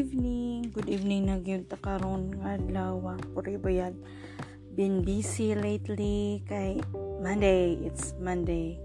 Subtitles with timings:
[0.00, 0.72] evening.
[0.72, 3.20] Good evening na gyud ta karon nga adlaw.
[3.36, 3.92] Puri bayad.
[4.72, 6.80] Been busy lately kay
[7.20, 7.76] Monday.
[7.84, 8.80] It's Monday.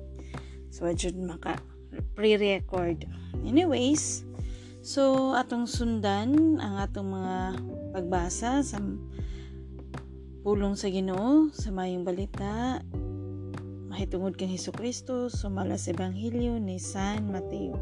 [0.75, 1.55] So I should maka
[2.19, 3.07] pre-record.
[3.47, 4.27] Anyways,
[4.83, 7.63] so atong sundan ang atong mga
[7.95, 8.75] pagbasa sa
[10.43, 12.83] pulong sa Ginoo sa mayong balita
[13.87, 17.79] mahitungod kang Hesus Kristo sumala sa Ebanghelyo ni San Mateo.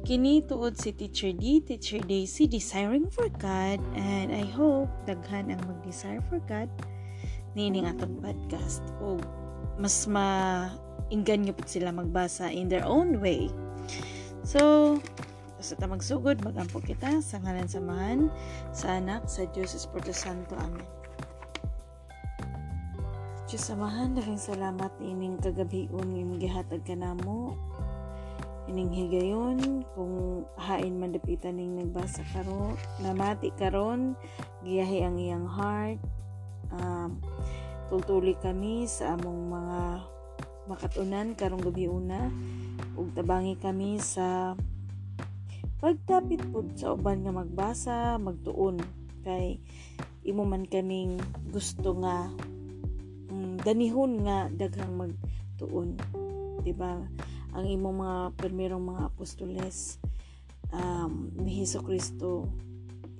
[0.00, 5.60] Kini tuod si Teacher D, Teacher Daisy, Desiring for God, and I hope daghan ang
[5.68, 6.72] mag-desire for God
[7.52, 8.80] nining atong podcast.
[9.04, 9.20] O
[9.76, 13.52] mas ma-inggan nyo sila magbasa in their own way.
[14.40, 14.96] So,
[15.60, 18.20] basta ta magsugod, magampo kita sa ngalan samahan
[18.72, 20.56] sa anak, sa Diyos Espiritu Santo.
[20.56, 20.88] Amen.
[23.50, 26.96] Diyos samahan, daking salamat ining kagabion yung gihatag ka
[28.70, 29.58] namo ining higayon
[29.98, 34.14] kung hain man dapitan ning nagbasa karo namati karon
[34.62, 35.98] giyahi ang iyang heart.
[36.70, 37.18] Um,
[37.90, 39.80] tultuli kami sa among mga
[40.70, 42.30] makatunan karong gabi una
[42.94, 44.54] ug tabangi kami sa
[45.82, 48.78] pagtapit pud sa uban nga magbasa magtuon.
[49.26, 49.58] Kay
[50.22, 51.18] imo man kaming
[51.50, 52.30] gusto nga
[53.34, 55.98] um, danihon nga daghang magtuon
[56.62, 57.02] di ba
[57.54, 59.98] ang imong mga primerong mga apostoles
[60.70, 62.46] um, ni Heso Kristo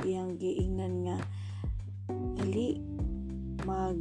[0.07, 1.19] iyang giingnan nga
[2.39, 2.81] dali
[3.67, 3.99] mag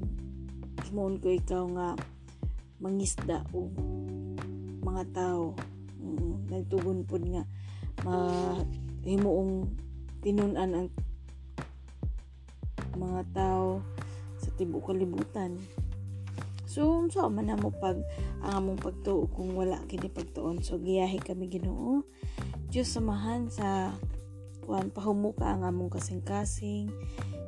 [0.89, 1.87] himon ko ikaw nga
[2.79, 3.67] mangisda o
[4.81, 5.53] mga tao.
[5.99, 7.43] Mm, nagtugon pud nga
[8.07, 9.67] mahimuong
[10.23, 10.87] tinunan ang
[12.95, 13.83] mga tao
[14.39, 15.59] sa tibuok kalibutan
[16.69, 17.97] So, so man mo pag
[18.45, 20.61] ang among pagtuo kung wala kini pagtuon.
[20.61, 22.05] So, giyahi kami Ginoo.
[22.69, 23.89] Diyos samahan sa
[24.61, 26.93] kuan pahumuka ang among kasing-kasing.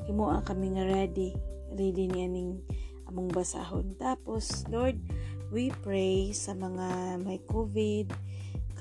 [0.09, 1.37] Himua kami nga ready.
[1.69, 2.51] Ready ni aning
[3.05, 3.93] among basahon.
[4.01, 4.97] Tapos, Lord,
[5.53, 8.09] we pray sa mga may COVID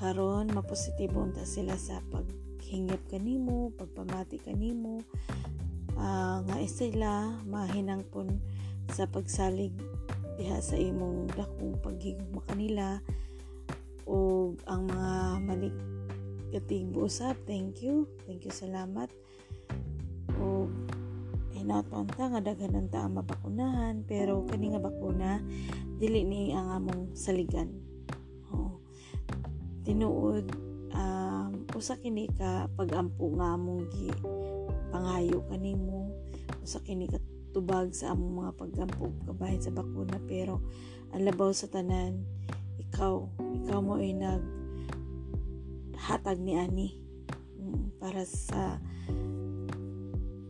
[0.00, 5.04] karon mapositibo ta sila sa paghingip kanimo, pagpamati kanimo.
[6.00, 8.40] Uh, nga sila mahinang pon
[8.96, 9.76] sa pagsalig
[10.38, 13.02] diha sa imong dakong paghigugma kanila.
[14.06, 15.10] O ang mga
[15.46, 15.76] malik
[16.50, 18.06] kating buusap thank you.
[18.26, 19.10] Thank you salamat.
[20.38, 20.66] O
[21.54, 24.02] hinaton ta nga daghanan ta ang mabakunahan.
[24.04, 25.42] Pero kani nga bakuna
[25.98, 27.70] dili ni ang among saligan.
[28.50, 28.80] Oh
[29.84, 30.46] tinuod
[30.94, 34.10] um, usa kini ka pagampo nga among gi
[34.90, 36.10] pangayo kanimo.
[36.60, 37.18] Usa kini ka
[37.50, 40.18] tubag sa among mga paggampog kabahin sa bakuna.
[40.26, 40.62] Pero
[41.10, 42.22] ang labaw sa tanan
[42.78, 43.26] ikaw
[43.62, 44.42] ikaw mo ay nag
[46.00, 46.88] hatag ni ani.
[47.60, 48.80] Mm, para sa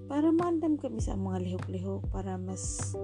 [0.07, 2.95] para maandam kami sa mga lihok-lihok para mas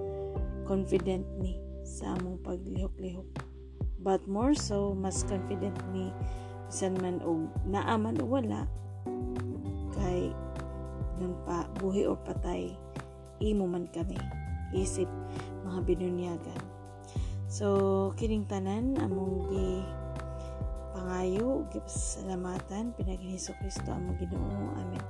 [0.67, 1.55] confident ni
[1.87, 3.27] sa among paglihok-lihok.
[3.99, 6.11] But more so mas confident ni
[6.67, 8.67] bisan man og naaman o wala
[9.95, 10.35] kay
[11.17, 12.75] nang pa buhi o patay
[13.41, 14.17] imo man kami.
[14.75, 15.07] Isip
[15.67, 16.77] mga binunyagan
[17.47, 19.79] so kining tanan among gi
[20.91, 24.75] pangayo gi salamatan pinagin Hesus Kristo among Ginoo.
[24.75, 25.05] Amen.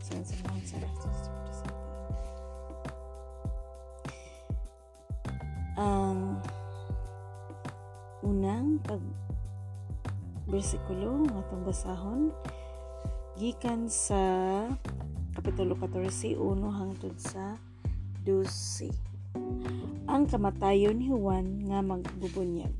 [0.00, 0.80] Sa samahan sa
[5.76, 6.40] ang
[8.24, 9.04] unang pag
[10.48, 12.32] bersikulo nga basahon
[13.36, 14.16] gikan sa
[15.46, 17.54] Kapitulo 14, 1 hangtod sa
[18.26, 18.90] 12.
[20.10, 22.74] Ang kamatayon ni Juan nga magbubunyag.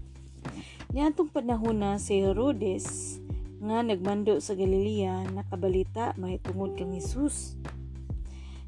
[0.91, 3.23] Niadtong panahon na si Herodes
[3.63, 7.55] nga nagmando sa Galilea nakabalita mahitungod kang Hesus.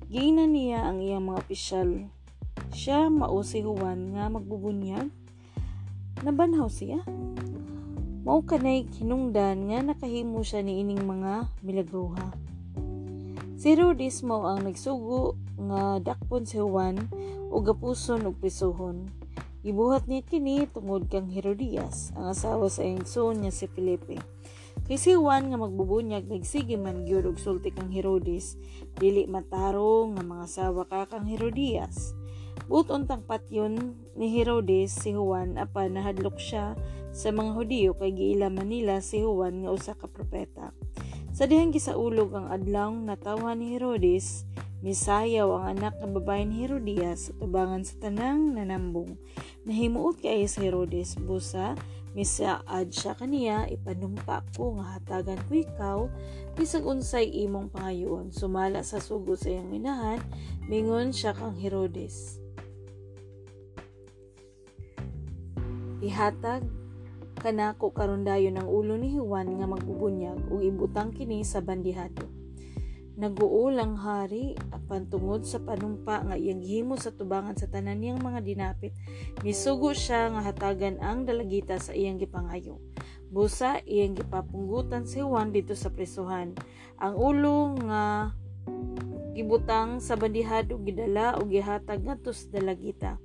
[0.07, 2.07] Giina niya ang iyang mga opisyal.
[2.71, 5.11] Siya mao si Juan nga magbubunyag.
[6.23, 7.03] Nabanhaw siya.
[8.23, 12.47] Mao kanay kinungdan nga nakahimo siya ni ining mga milagruha.
[13.59, 16.95] Si Herodes mao ang nagsugo nga dakpon si Juan
[17.51, 19.11] ug gapuson og prisuhon.
[19.67, 24.15] Gibuhat niya kini tungod kang Herodias, ang asawa sa iyang son niya si Felipe.
[24.87, 28.55] Kay si Juan nga magbubunyag nagsige man gyud og sulti kang Herodes,
[28.95, 32.15] dili matarong nga mga asawa ka kang Herodias.
[32.71, 36.79] Buton tang patyon ni Herodes si Juan apan nahadlok siya
[37.11, 40.71] sa mga Hudiyo kay giilaman nila si Juan nga usa ka propeta.
[41.33, 44.49] Sa dihang gisaulog ang adlaw natawan ni Herodes,
[44.85, 49.15] misayaw ang anak ng babae ni Herodias sa tubangan sa tanang nanambong.
[49.69, 51.79] Nahimuot kay sa Herodes busa,
[52.17, 55.99] Misaad siya kaniya, ipanumpa ko nga hatagan ko ikaw,
[56.57, 58.35] bisag unsay imong pangayoon.
[58.35, 60.19] Sumala sa sugo sa iyang inahan,
[60.67, 62.43] mingon siya kang Herodes.
[66.03, 66.67] Ihatag
[67.39, 72.27] kanako karon dayon ang ulo ni Juan nga magbubunyag ug ibutang kini sa bandihado.
[73.19, 78.47] Naguulang hari apan tungod sa panumpa nga iyang gihimo sa tubangan sa tanan niyang mga
[78.47, 78.95] dinapit,
[79.43, 82.79] misugo siya nga hatagan ang dalagita sa iyang gipangayo.
[83.27, 86.55] Busa iyang gipapunggutan si Juan dito sa presuhan.
[87.03, 88.35] Ang ulo nga
[89.35, 93.19] gibutang sa bandihado gidala ug gihatag ngadto sa dalagita.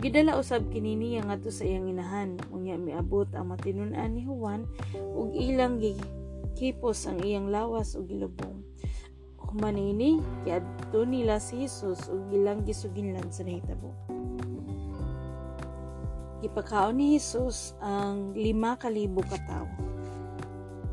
[0.00, 2.40] Gidala usab kini niya ngadto sa iyang inahan.
[2.48, 4.64] Unya miabot ang matinun-an ni Juan
[4.96, 8.64] ug ilang gikipos ang iyang lawas ug gilubong.
[9.36, 10.16] Humanini,
[10.48, 13.92] kiadto nila si Jesus ug ilang gisuginlan sa nahitabo.
[16.40, 19.68] Gipakaon ni Jesus ang lima kalibo ka tawo.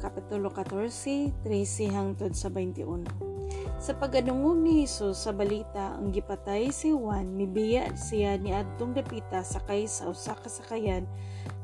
[0.03, 3.26] Kapitulo 14, 13 hangtod sa 21.
[3.77, 9.45] Sa pagadungog ni Jesus sa balita ang gipatay si Juan, mibiya siya ni adtong dapita
[9.45, 11.05] sakay sa usa ka sakayan,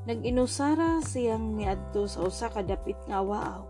[0.06, 3.66] nag-inusara siyang miadto sa usa ka dapit nga awaaw.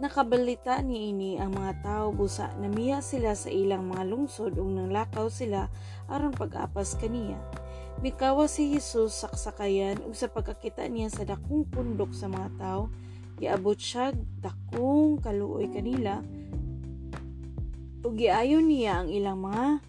[0.00, 5.28] Nakabalita ni ini ang mga tao busa namiya sila sa ilang mga lungsod ug nanglakaw
[5.28, 5.68] sila
[6.08, 7.36] aron pag-apas kaniya.
[8.00, 12.88] Mikawa si Jesus sa kasakayan ug sa pagkakita niya sa dakong pundok sa mga tao,
[13.36, 16.24] giabot siya dakong kaluoy kanila
[18.04, 19.80] ug giayon niya ang ilang mga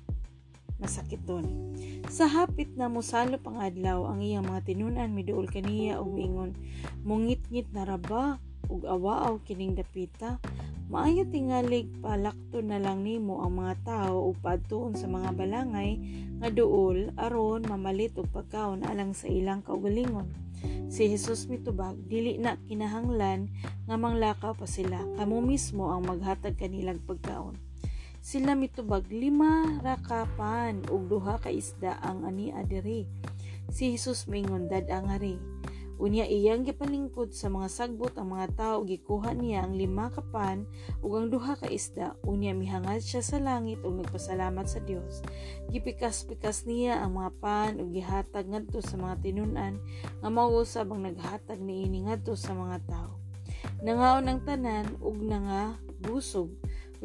[0.79, 1.75] masakiton.
[2.07, 6.55] Sa hapit na musalo pang adlaw ang iyang mga tinunan miduol kaniya ug miingon,
[7.03, 8.39] mungit-ngit na raba
[8.71, 10.39] ug awaaw kining dapita.
[10.87, 15.99] Maayo tingalig palakto na lang nimo ang mga tao ug paadtuon sa mga balangay
[16.39, 20.31] nga duol aron mamalit og pagkaon alang sa ilang kaugalingon.
[20.87, 23.51] Si Jesus mitubag dili na kinahanglan
[23.91, 25.03] nga manglakaw pa sila.
[25.19, 27.74] Kamo mismo ang maghatag kanilang pagkaon
[28.25, 33.05] sila mitubag lima rakapan ug duha ka isda ang ani adiri
[33.69, 35.37] si Jesus mingon dad ang ari
[35.95, 40.67] Unya iyang gipalingkod sa mga sagbot ang mga tao gikuha niya ang lima ka pan
[40.99, 42.19] ug ang duha ka isda.
[42.27, 45.23] Unya mihangad siya sa langit ug nagpasalamat sa Dios.
[45.71, 49.79] Gipikas-pikas niya ang mga pan ug gihatag ngadto sa mga tinunan
[50.19, 53.15] nga mao usab ang naghatag niini ngadto sa mga tao.
[53.79, 56.51] Nangaon ang tanan ug nanga busog.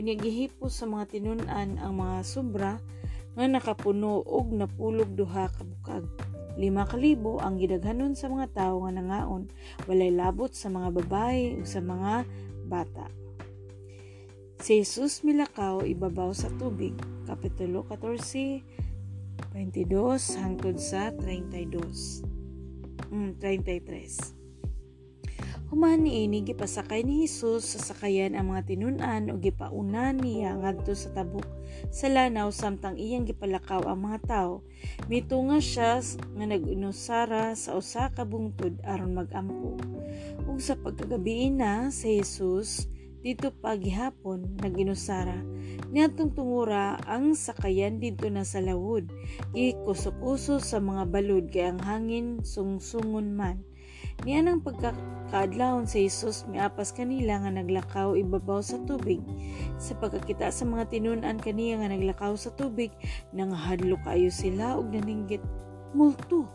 [0.00, 2.81] Unya gihipos sa mga tinunan ang mga sobra
[3.37, 6.08] nga nakapuno ug napulog duha ka bukag.
[6.56, 9.52] Lima kalibo ang gidaghanon sa mga tao nga nangaon.
[9.85, 12.25] Walay labot sa mga babae ug sa mga
[12.64, 13.12] bata.
[14.64, 16.96] Si Jesus milakaw ibabaw sa tubig.
[17.29, 18.64] Kapitulo 14
[19.53, 22.25] 22 hangtod sa 32
[23.12, 24.39] mm, 33
[25.70, 31.14] Human niini gipasakay ni Hesus sa sakayan ang mga tinunan o gipauna niya ngadto sa
[31.14, 31.46] tabok
[31.94, 34.67] sa lanaw samtang iyang gipalakaw ang mga tao.
[35.06, 39.78] Mitunga siya nga nag-inusara sa usa ka bungtod aron magampo.
[40.50, 42.90] Ug sa pagkagabi na si Hesus
[43.22, 45.44] dito pa gihapon nag-inusara
[45.93, 49.12] niadtong tungura ang sakayan dito na sa lawod
[49.52, 53.60] gikuso-kuso sa mga balod kay ang hangin sungsungon man
[54.20, 59.24] Niya nang pagkakaadlawon sa Isus miapas kanila nga naglakaw ibabaw sa tubig.
[59.81, 62.93] Sa pagkakita sa mga tinunan kaniya nga naglakaw sa tubig,
[63.32, 65.41] nangahadlo kayo sila og naninggit,
[65.96, 66.46] Multo!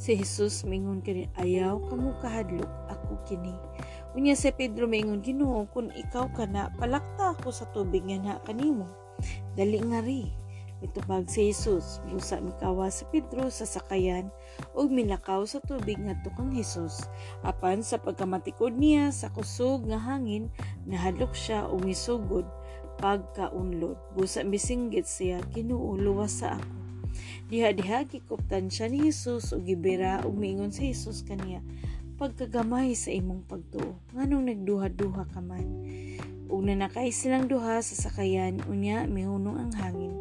[0.00, 3.52] Si Jesus mingon kani ayaw kamo kahadlok ako kini.
[4.16, 8.88] Unya si Pedro mingon Ginoo kun ikaw kana palakta ako sa tubig nga na kanimo.
[9.52, 10.39] Dali nga ri.
[10.80, 14.32] Mitubag si Jesus, busa mikawa sa Pedro sa sakayan
[14.72, 17.04] ug milakaw sa tubig ngadto kang Jesus.
[17.44, 20.48] Apan sa pagkamatikod niya sa kusog nga hangin,
[20.88, 22.48] nahadlok siya ug misugod
[22.96, 23.96] pagkaunlod.
[24.16, 25.96] Busa misinggit siya, Ginoo
[26.28, 26.80] sa ako.
[27.50, 31.60] Diha-diha gikuptan siya ni Jesus ug gibira ug miingon si Jesus kaniya,
[32.20, 35.66] pagkagamay sa imong pagtuo, nganong nagduha-duha ka man.
[36.46, 40.19] Ug nanakay silang duha sa sakayan, unya mihunong ang hangin.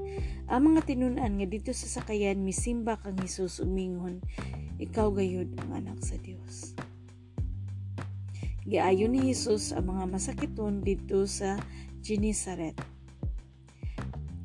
[0.50, 4.18] Ang mga tinunan nga dito sa sakayan misimba kang Hesus umingon,
[4.82, 6.74] ikaw gayud ang anak sa Dios.
[8.66, 11.54] Giayon ni Hesus ang mga masakiton dito sa
[12.02, 12.74] Genesaret.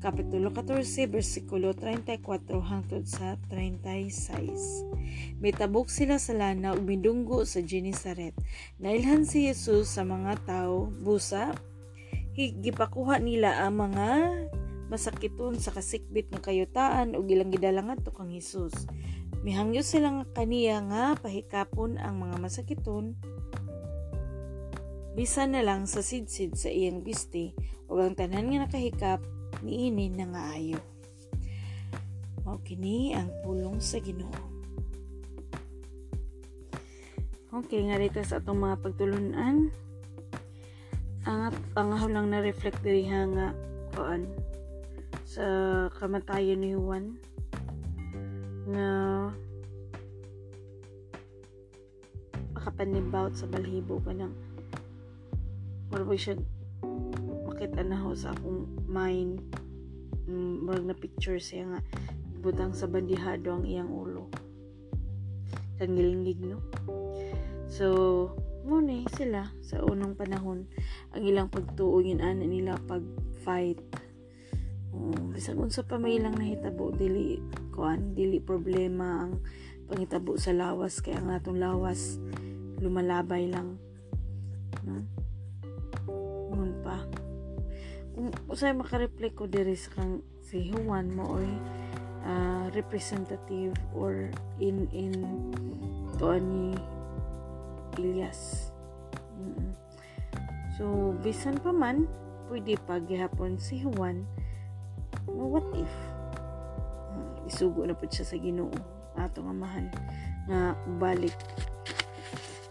[0.04, 2.20] Kapitulo 14, versikulo 34
[2.52, 5.40] hangtod sa 36.
[5.40, 8.36] May tabok sila sa lana ug midunggo sa Genesaret.
[8.76, 11.56] Nailhan si Jesus sa mga tao, busa,
[12.36, 14.08] gipakuha nila ang mga
[14.94, 18.86] masakiton sa kasikbit nga kayutaan ug ilang gidalangan to kang Hesus.
[19.42, 23.18] Mihangyo sila nga kaniya nga pahikapon ang mga masakiton
[25.18, 27.54] bisan na lang sa sidsid sa iyang bisti
[27.90, 29.20] ug ang tanan nga nakahikap
[29.66, 30.78] niini na nga ayo.
[32.46, 34.30] Mao kini ang pulong sa Ginoo.
[37.54, 39.70] Okay, nga dito sa atong mga pagtulunan,
[41.24, 41.40] ang
[41.78, 43.54] ang lang na reflect diri nga
[43.94, 44.26] kuan
[45.34, 45.46] sa
[45.98, 47.18] kamatayon ni Juan
[48.70, 48.90] nga
[52.54, 54.30] makapanibawt sa balhibo ka ng
[55.90, 56.38] wala siya
[57.50, 59.42] makita na ho sa akong mind.
[60.30, 61.80] Murag na picture siya nga
[62.38, 64.30] butang sa bandihado ang iyang ulo.
[65.82, 66.62] Kang gilinggig no?
[67.66, 68.30] So,
[68.62, 70.70] muna sila sa unang panahon
[71.10, 73.02] ang ilang pagtuo yun ana nila pag
[73.42, 73.82] fight
[74.94, 77.42] um, bisag unsa pa may ilang nahitabo dili
[77.74, 79.42] kuan dili problema ang
[79.90, 82.22] pangitabo sa lawas kaya ang atong lawas
[82.78, 83.76] lumalabay lang
[84.86, 85.02] no
[86.54, 87.02] ngun pa
[88.14, 91.50] kung usay makareflect ko diri sa kang si Juan mo oy
[92.22, 94.30] uh, representative or
[94.62, 95.12] in in
[96.16, 96.78] to ni
[97.98, 98.70] Ilyas.
[99.38, 99.70] Mm-mm.
[100.74, 102.10] So, bisan pa man,
[102.50, 104.26] pwede pa gihapon si Juan,
[105.34, 105.90] no, what if?
[107.10, 108.70] Hmm, isugo na po siya sa ginoo,
[109.18, 109.90] atong amahan,
[110.46, 111.34] nga balik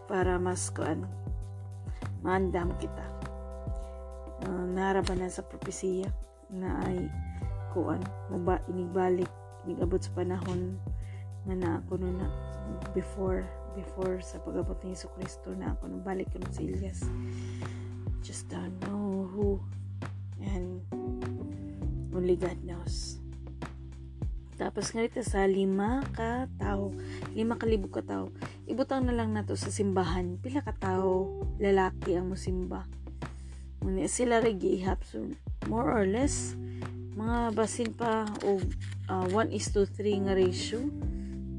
[0.07, 1.03] para mas kuan
[2.23, 3.05] maandam kita.
[4.43, 6.11] Uh, naraban na sa propesiya
[6.51, 7.07] na ay
[7.71, 9.29] kuan maba inigbalik
[9.65, 10.77] inigabot sa panahon
[11.47, 12.27] nga na ako na
[12.93, 17.01] before before sa pagabot ni Yesu Kristo na ako nang balik ko sa Ilyas
[18.21, 19.59] just don't know who
[20.43, 20.83] and
[22.13, 23.23] only God knows.
[24.53, 26.93] Tapos nga sa lima ka tao
[27.33, 28.29] lima ka libo ka tao.
[28.69, 30.37] Ibutang na lang nato sa simbahan.
[30.37, 32.85] Pila ka tao lalaki ang musimba
[33.83, 35.27] Muna sila ragihap so
[35.67, 36.55] more or less
[37.19, 38.55] mga basin pa o
[39.11, 40.79] uh, 1 is to 3 nga ratio.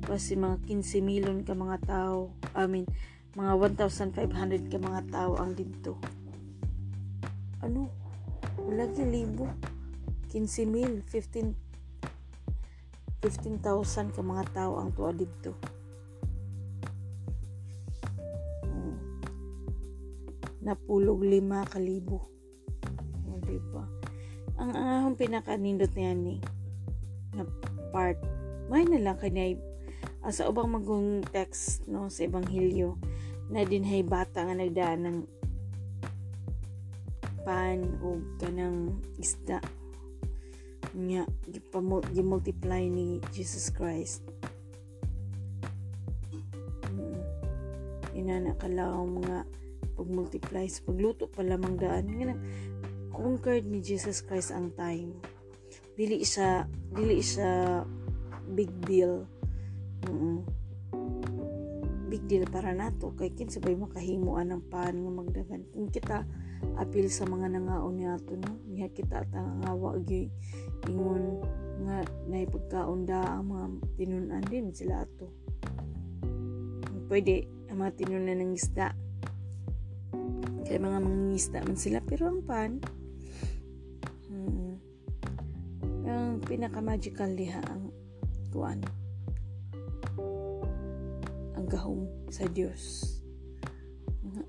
[0.05, 2.33] Kasi mga 15 milyon ka mga tao.
[2.57, 2.89] I mean
[3.37, 3.53] mga
[3.85, 6.01] 1,500 ka mga tao ang dito.
[7.61, 7.91] Ano?
[8.65, 9.74] Wala libo
[10.35, 11.55] 15 mil 15
[13.23, 15.57] 15,000 ka mga tao ang tuwa dito.
[18.67, 18.99] Hmm.
[20.61, 22.29] napulog lima kalibo
[23.25, 23.87] o diba
[24.59, 26.37] ang ahong pinakanindot niya ni
[27.33, 27.47] na
[27.95, 28.19] part
[28.69, 29.55] may na lang kanya
[30.25, 32.97] uh, sa ubang magong text no sa ebanghelyo
[33.53, 35.19] na dinhay bata nga nagdaan ng
[37.45, 39.61] pan o kanang isda
[40.95, 41.27] nga
[42.15, 44.23] gi-multiply ni Jesus Christ
[46.87, 47.19] hmm.
[48.15, 49.45] inana kalaw mga
[49.95, 52.35] pag-multiply sa pagluto pa lamang daan nga
[53.15, 55.15] conquered ni Jesus Christ ang time
[55.95, 57.83] dili siya dili siya
[58.55, 59.27] big deal
[60.05, 60.45] Mm-mm.
[62.13, 65.63] Big deal para nato kay kin sabay makahimuan ng paan nga magdagan.
[65.73, 66.29] Kung kita
[66.81, 70.31] apil sa mga nangaon ni ato no, niya kita tangawa gyud
[70.89, 71.43] ingon
[71.85, 73.67] nga nay pagkaunda ang mga
[73.99, 75.27] tinunan din sila ato.
[77.11, 78.95] Pwede ang mga tinunan ng isda.
[80.65, 82.81] Kaya mga mangingisda man sila pero ang pan
[84.33, 84.73] hmm,
[86.09, 87.93] ang pinaka magical diha ang
[88.49, 88.81] tuan
[91.53, 93.14] ang gahom sa Dios.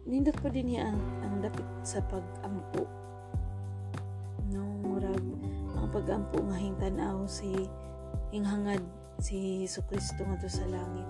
[0.06, 2.86] Nindot pa din ang, ang dapit sa pag-ampo.
[4.50, 5.22] No, murag
[5.76, 7.70] ang pag-ampo nga hingtanaw si
[8.34, 8.82] hinghangad
[9.22, 11.10] si Yesu Kristo nga to sa langit.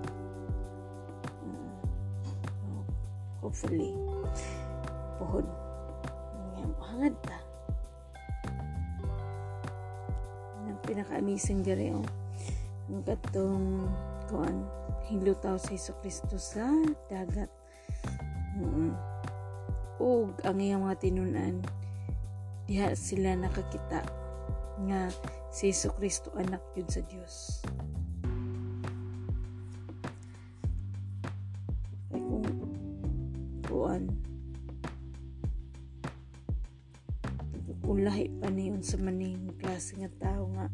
[1.42, 1.72] Mm.
[2.68, 2.84] No,
[3.40, 3.96] hopefully
[5.16, 5.48] puhod
[6.96, 7.40] hangad ta
[10.64, 12.08] ang pinaka-amazing diri oh
[12.88, 13.84] ang katong
[14.30, 14.64] kuan
[15.10, 16.66] hilutaw sa Hesus Kristo sa
[17.10, 17.50] dagat.
[18.56, 18.92] Mm-hmm.
[20.00, 21.60] Ug ang iyang mga tinunan
[22.66, 24.02] diha sila nakakita
[24.88, 25.12] nga
[25.52, 27.64] si Hesus Kristo anak yun sa Dios.
[32.16, 32.48] Ay kung
[33.68, 34.04] kuan
[37.86, 40.72] kung lahi pa niyon sa maning klase nga tao nga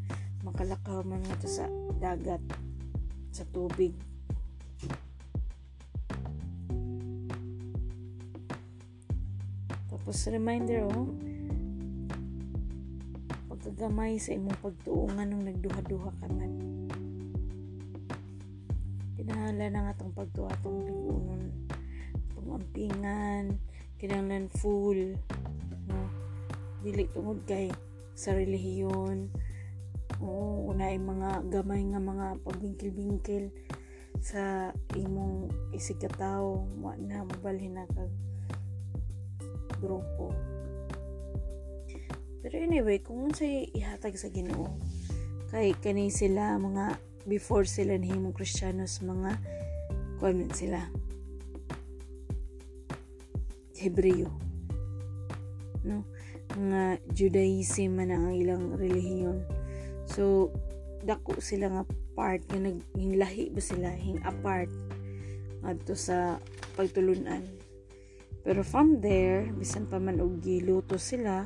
[0.48, 1.66] makalakaw man nga sa
[2.00, 2.40] dagat
[3.36, 3.92] sa tubig
[10.02, 11.14] Tapos reminder oh,
[13.54, 16.54] pagkagamay sa imong pagtuungan nung nagduha-duha ka man.
[19.22, 21.44] kinahanglan na nga itong pagtuwa itong ligunon
[22.34, 23.54] pangampingan
[24.02, 25.14] kinahanglan full
[25.86, 26.10] no?
[26.82, 27.70] Dili tungod kay
[28.18, 29.30] sa relihiyon.
[30.22, 33.54] Oo unay mga gamay nga mga pagbingkil-bingkil
[34.22, 38.10] sa imong isigataw wa na mabalhin na kag
[39.82, 40.30] grupo.
[42.42, 44.70] Pero anyway kung unsay ihatag sa Ginoo
[45.50, 46.96] kay kani sila mga
[47.28, 49.38] before sila nahimong Kristiyanos mga
[50.22, 50.90] kuan sila
[53.82, 54.30] Hebreo.
[55.82, 56.06] No?
[56.54, 59.42] Mga Judaism man ang ilang relihiyon.
[60.06, 60.54] So
[61.02, 61.84] dako sila nga
[62.14, 64.70] part nga nag lahi ba sila hing apart
[65.66, 66.38] adto sa
[66.78, 67.42] pagtulunan
[68.42, 71.46] pero from there bisan pa man og giluto sila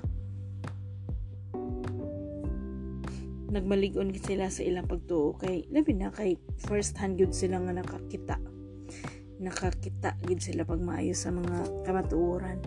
[3.51, 6.35] nagmaligon sila sa ilang pagtuo kay labi na kay
[6.67, 8.35] first hand gud sila nga nakakita
[9.39, 12.59] nakakita gid sila pag maayo sa mga kamatuoran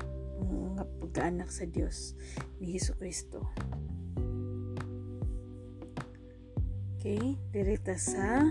[0.79, 2.15] nga pagkaanak sa Dios
[2.63, 3.43] ni Hesus Kristo.
[6.99, 8.47] Okay, direta sa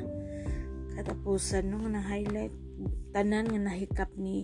[0.96, 2.52] katapusan nung na highlight
[3.16, 4.44] tanan nga nahikap ni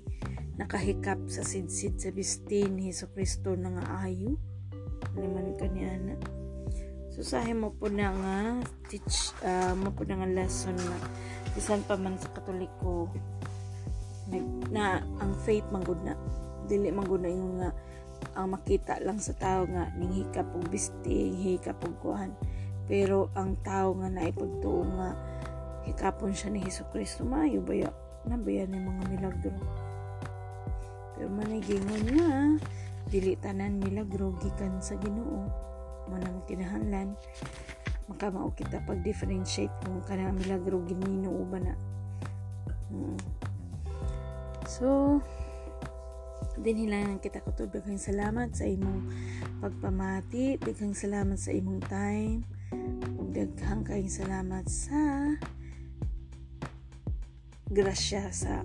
[0.58, 4.38] nakahikap sa sidsid sa bistin ni Hesus Kristo na nga ayo
[5.18, 6.16] liman kaniya na
[7.14, 8.38] so sahe mo po na nga
[8.90, 10.98] teach uh, mo po na nga lesson na
[11.54, 13.14] bisan pa man sa katoliko
[14.72, 16.16] na ang faith manggod na.
[16.66, 17.70] Dili manggod na yung nga
[18.40, 22.32] ang makita lang sa tao nga ning hikap og bisti hikap og kuhan.
[22.88, 25.10] Pero ang tao nga naipagtuo nga
[25.84, 27.92] hikapon siya ni Hesus Kristo maayo baya
[28.24, 29.52] nabaya ni mga milagro
[31.16, 32.32] pero manigingon nga
[33.10, 35.50] dili tanan milagro gikan sa Ginoo.
[36.10, 37.16] Mo nang kinahanglan
[38.08, 41.76] makamao kita pag differentiate kung kana milagro ginoo ba na.
[42.92, 43.20] Hmm.
[44.68, 45.20] So,
[46.60, 47.66] din hilangan kita ko to.
[47.70, 49.08] Daghang salamat sa imong
[49.64, 52.44] pagpamati, daghang salamat sa imong time,
[53.32, 55.34] daghang kayong salamat sa
[57.72, 58.62] grasya sa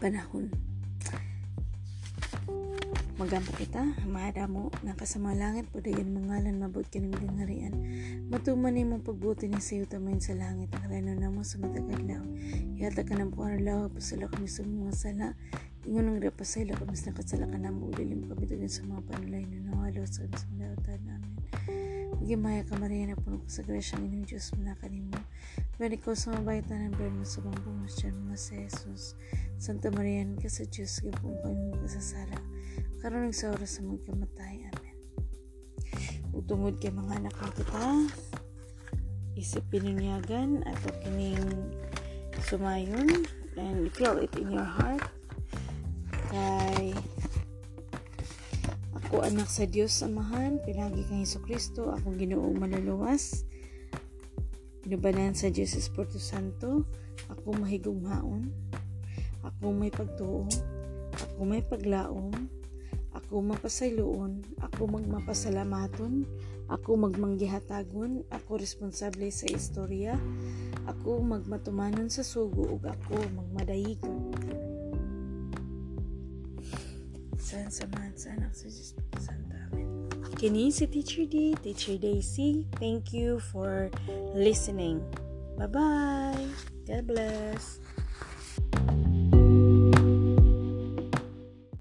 [0.00, 0.48] panahon.
[3.14, 7.70] Magampo kita, mahada mo, nakasama langit, padayon mangalan, mabot kining harian.
[8.26, 12.02] Matuman ni mong pagbuti ni sayo tamayin sa langit, ang reno na mo sa matagal
[12.10, 12.26] lang.
[12.74, 15.28] Ihata ka ng puwan lawa, pasala kami sa mga sala.
[15.86, 19.58] Ingon ang repasala, kami sa nakasala ka ng bulilim kami doon sa mga panulay na
[19.62, 21.34] nawalo sa sa malawatan namin.
[22.18, 25.22] Magimaya ka Maria na puno ko sa grasya ng Diyos manakan mo.
[25.78, 29.14] Bani ko sa mabaytan ng bird mo sa mo siya mga sa Jesus.
[29.62, 32.42] Santa Maria, ka sa Diyos, gipong kami sa sala
[33.04, 34.64] karon sa oras sa magkamatay.
[34.64, 34.96] Amen.
[36.32, 37.84] Utungod kay mga anak ng kita,
[39.36, 41.68] isip pinunyagan at kining
[42.48, 43.28] sumayon
[43.60, 45.04] and feel it in your heart
[46.32, 46.96] kay
[48.96, 53.44] ako anak sa Dios samahan pinagi kang Hesus Kristo akong Ginoong maluluwas
[54.88, 56.88] Inubanan sa Diyos Espiritu Santo
[57.28, 58.48] ako mahigugmaon
[59.44, 60.48] ako may pagtuo
[61.14, 62.63] ako may paglaom
[63.14, 66.26] ako mapasayloon, ako magmapasalamaton,
[66.66, 70.18] ako magmanggihatagon, ako responsable sa istorya,
[70.90, 74.34] ako magmatumanon sa sugo ug ako magmadayigon.
[77.38, 79.60] San samahan sa anak sa Diyos Santa.
[79.70, 80.10] Amen.
[80.34, 82.66] Kini si Teacher D, Teacher Daisy.
[82.80, 83.92] Thank you for
[84.34, 84.98] listening.
[85.54, 86.50] Bye-bye.
[86.88, 87.83] God bless.